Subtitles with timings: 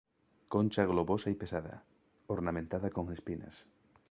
[0.53, 1.83] Concha globosa y pesada,
[2.25, 3.67] ornamentada con espinas.